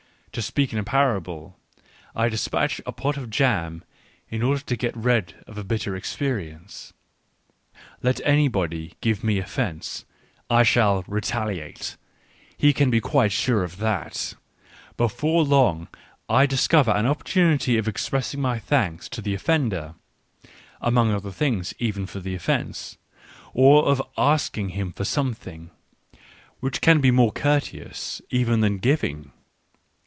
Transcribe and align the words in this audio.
To 0.35 0.41
speak 0.41 0.71
in 0.71 0.79
a 0.79 0.83
parable: 0.85 1.59
I 2.15 2.29
dispatch 2.29 2.79
a 2.85 2.93
pot 2.93 3.17
of 3.17 3.29
jam 3.29 3.83
in 4.29 4.41
order 4.41 4.61
to 4.61 4.77
get 4.77 4.95
rid 4.95 5.33
of 5.45 5.57
a 5.57 5.63
bitter 5.65 5.93
experience.... 5.93 6.93
Let 8.01 8.21
anybody 8.25 8.83
only 8.83 8.93
give 9.01 9.25
me 9.25 9.39
offence, 9.39 10.05
I 10.49 10.63
shall" 10.63 11.03
retaliate," 11.09 11.97
he 12.57 12.71
can 12.71 12.89
be 12.89 13.01
quite 13.01 13.33
sure 13.33 13.65
of 13.65 13.79
that: 13.79 14.33
before 14.95 15.43
long 15.43 15.89
I 16.29 16.45
discover 16.45 16.91
an 16.91 17.05
opportunity 17.05 17.77
of 17.77 17.89
expressing 17.89 18.39
my 18.39 18.57
thanks 18.57 19.09
to 19.09 19.21
the" 19.21 19.33
offender" 19.35 19.95
(among 20.89 21.11
other 21.11 21.33
things 21.33 21.73
even 21.77 22.05
for 22.05 22.21
the 22.21 22.35
offence)— 22.35 22.97
or 23.53 23.83
of 23.83 24.01
asking 24.17 24.69
him 24.69 24.93
for 24.93 25.03
something, 25.03 25.71
which 26.61 26.79
can 26.79 27.01
be 27.01 27.11
more 27.11 27.33
courteous 27.33 28.21
even 28.29 28.61
than 28.61 28.77
giving. 28.77 29.33